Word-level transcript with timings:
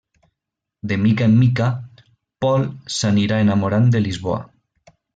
De 0.81 0.97
mica 1.01 1.25
en 1.29 1.35
mica, 1.41 1.67
Paul 2.47 2.65
s'anirà 2.97 3.41
enamorant 3.47 3.89
de 3.97 4.07
Lisboa. 4.09 4.43